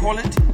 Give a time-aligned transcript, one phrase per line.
[0.00, 0.49] call it?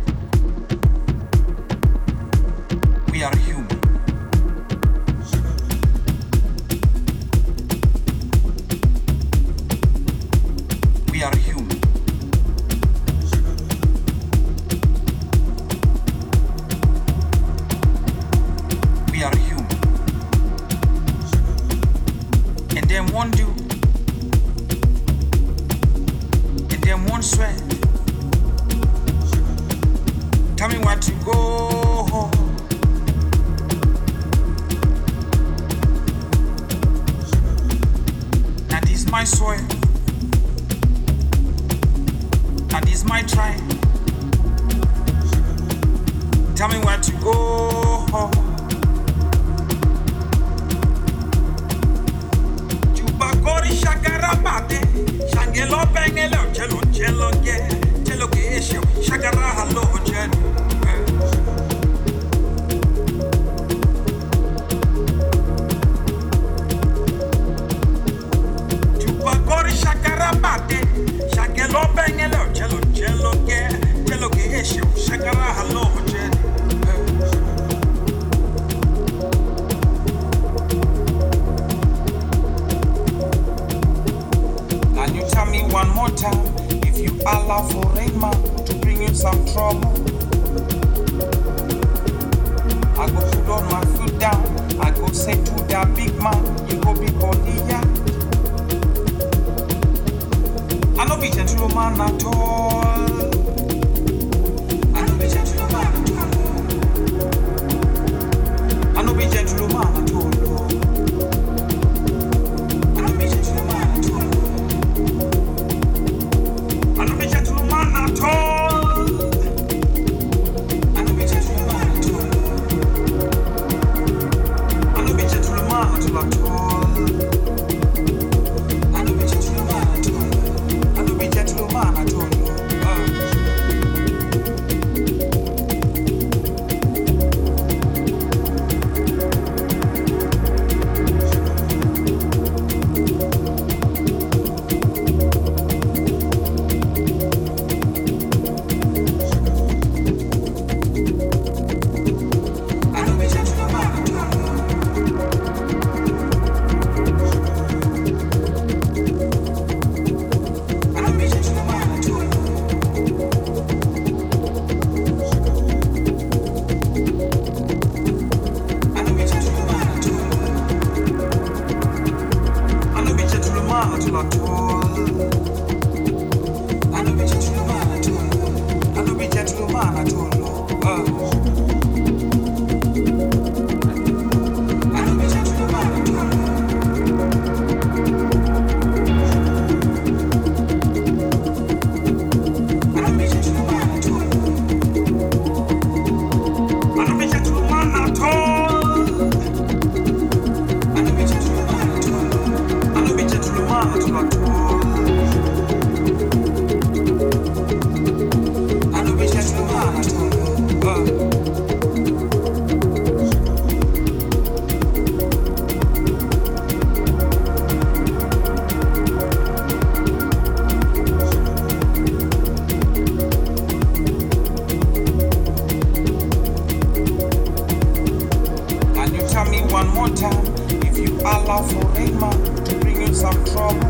[231.47, 232.31] allow for Rima
[232.65, 233.87] to bring you some trouble.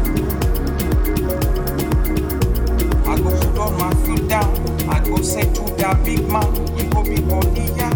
[3.08, 4.90] I go put all my feet down.
[4.90, 7.88] I go say to that big man, you go be body ya.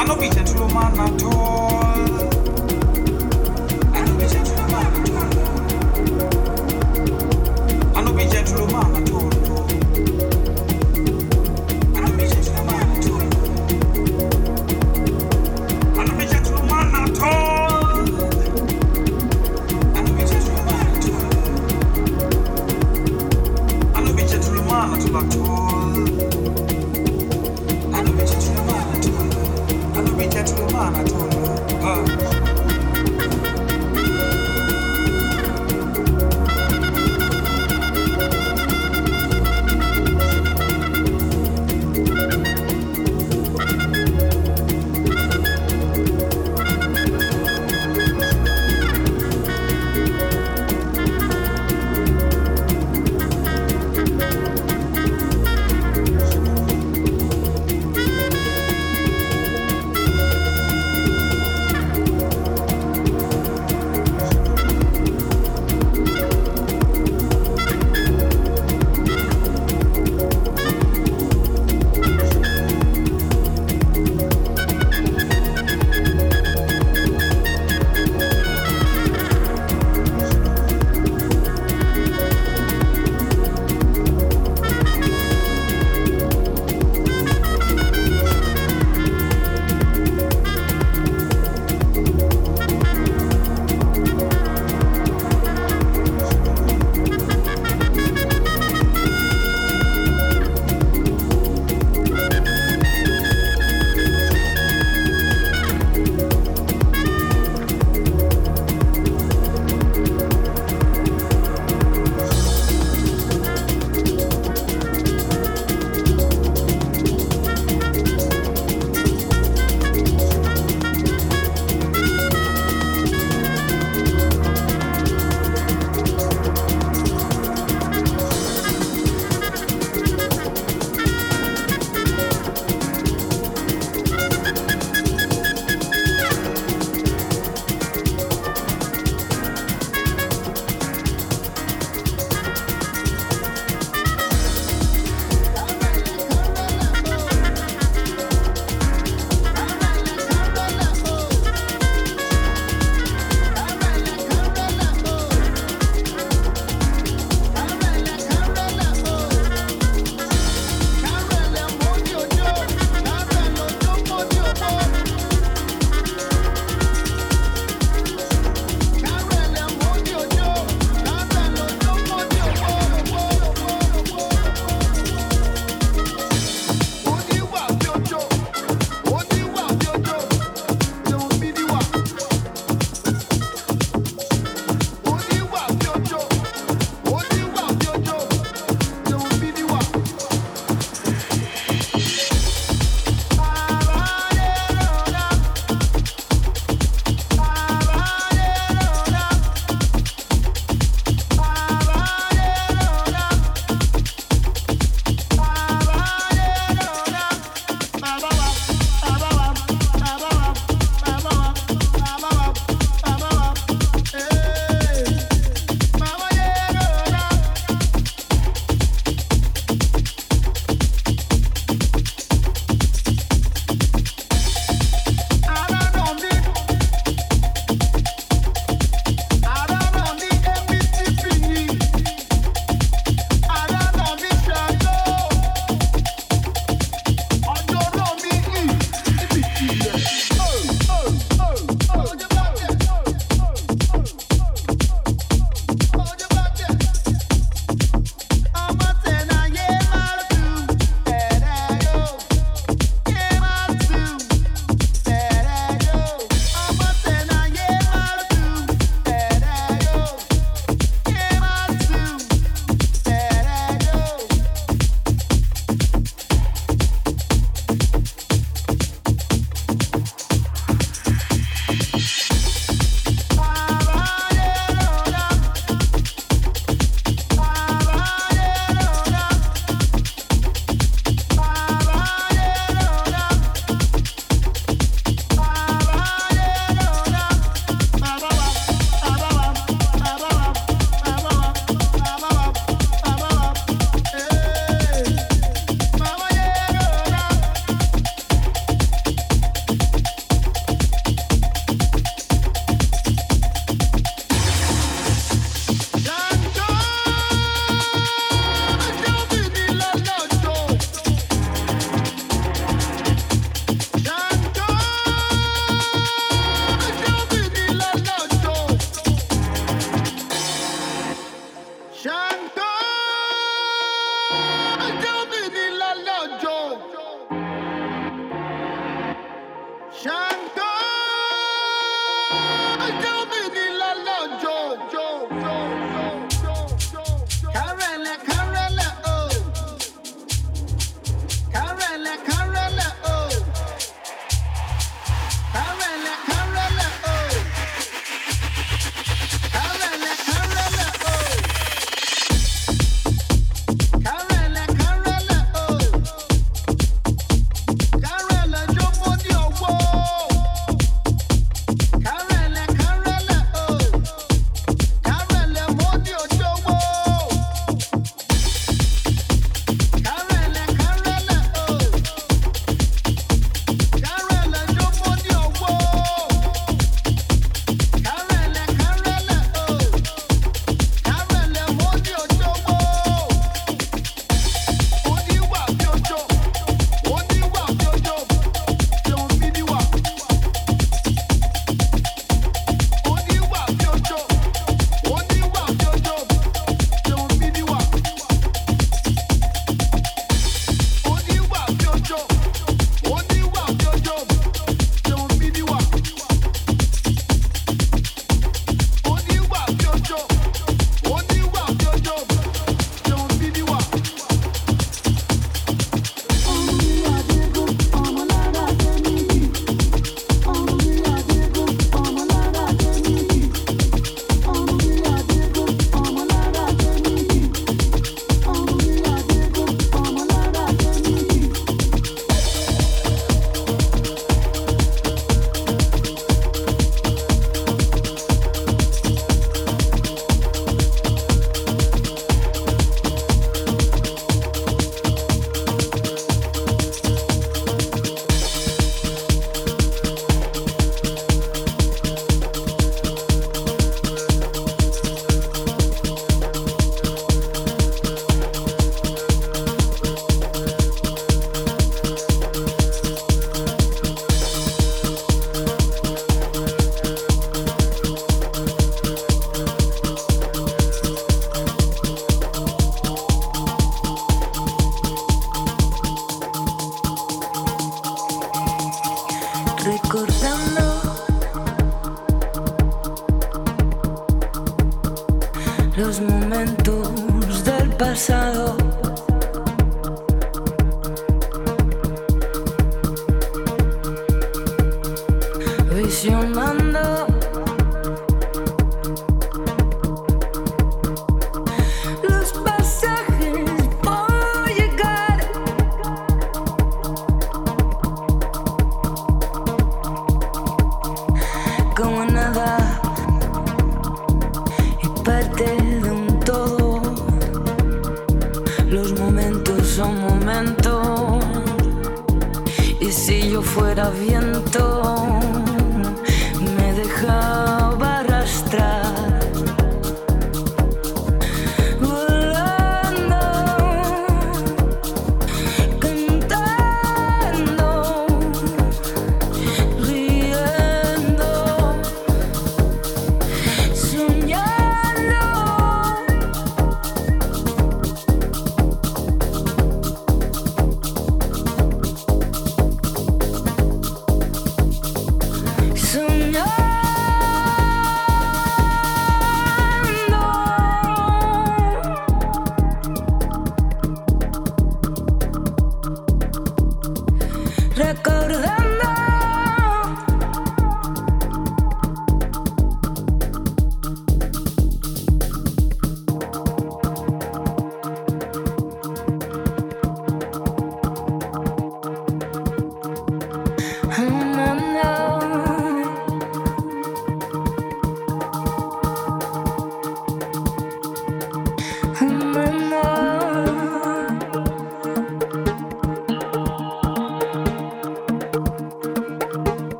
[0.00, 2.35] I no be gentleman at all.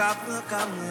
[0.00, 0.89] Pran ka, pran ka mwen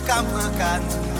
[0.00, 1.17] can't, can't.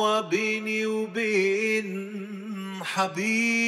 [0.00, 1.88] وبيني وبين
[2.84, 3.59] حبيبي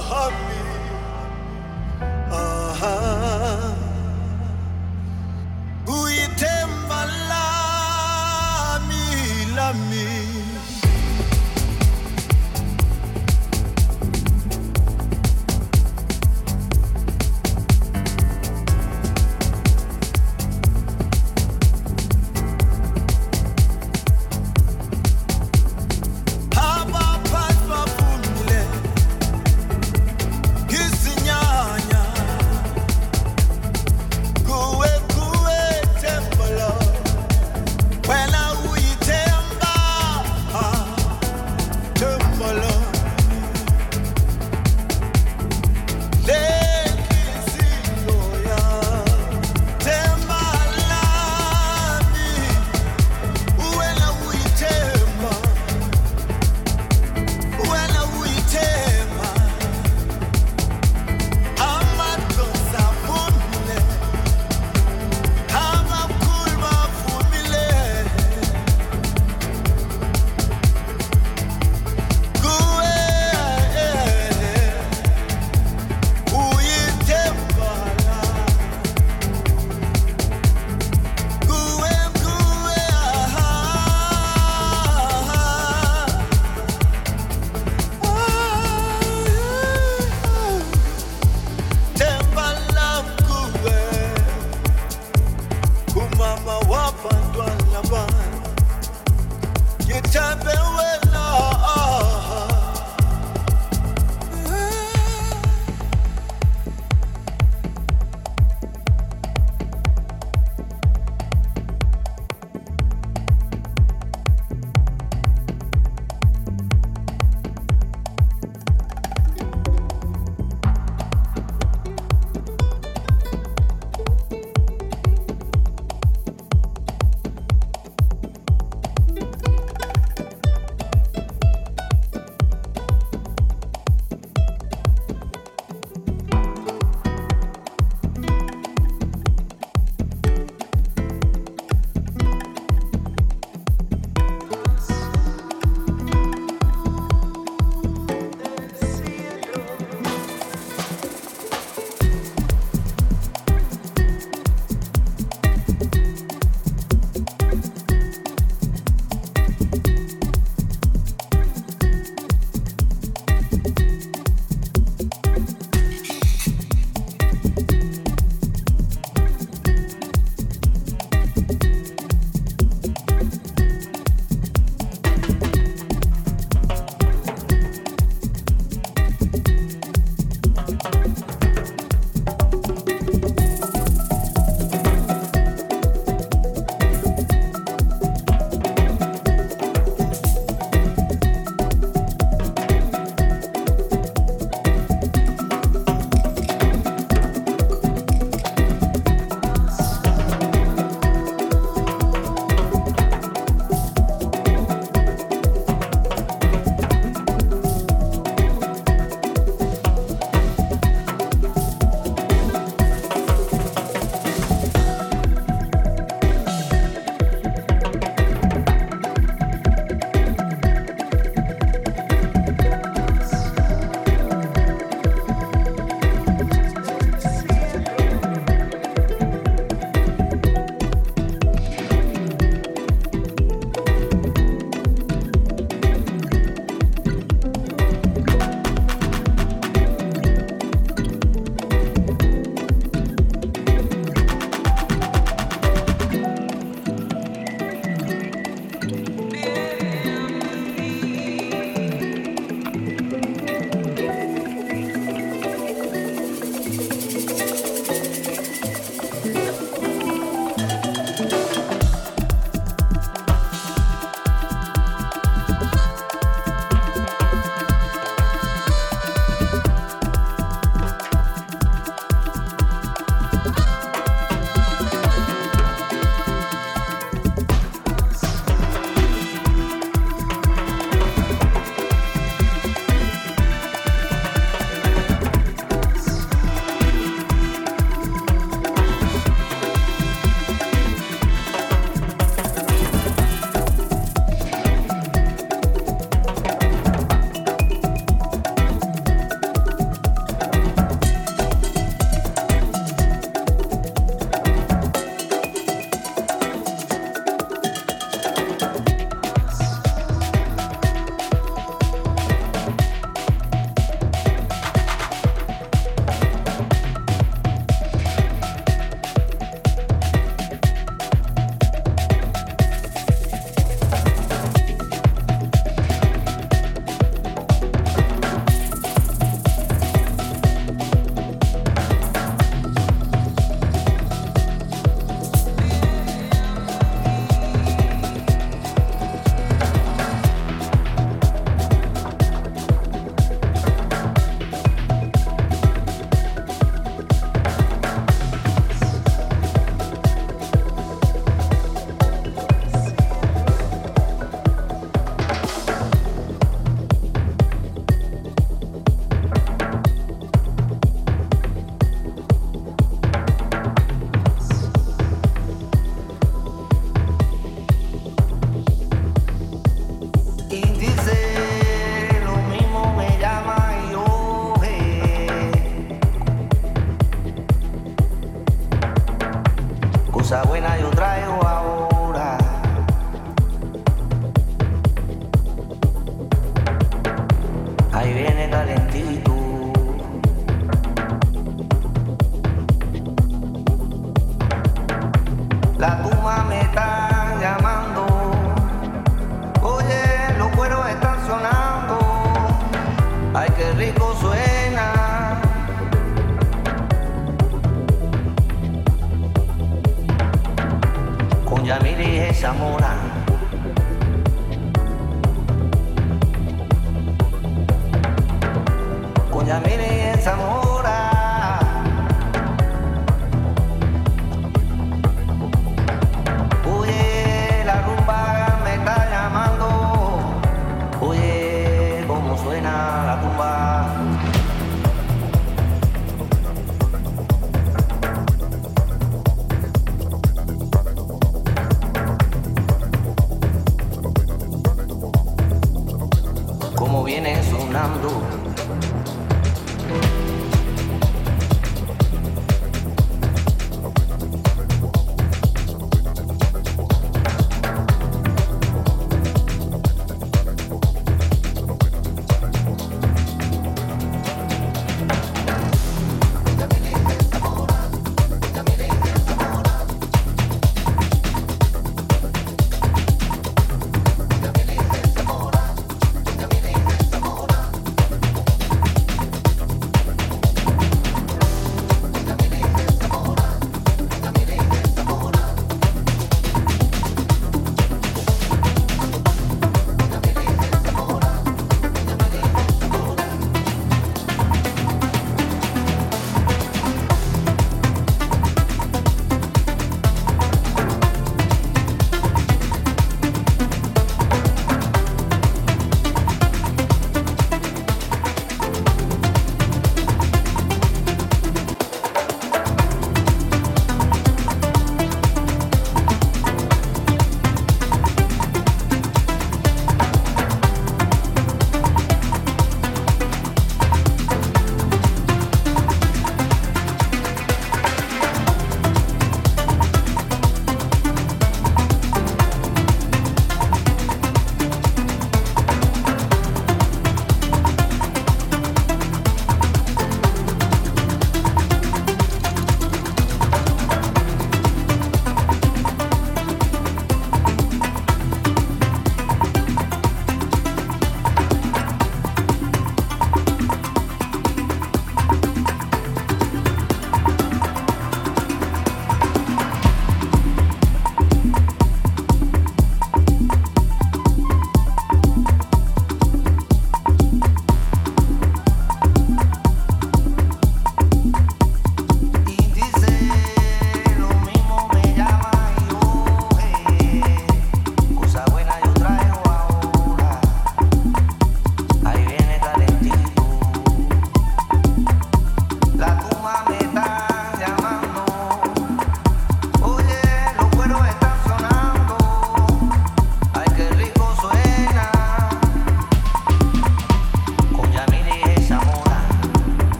[0.00, 0.51] heart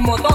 [0.00, 0.29] ritmo.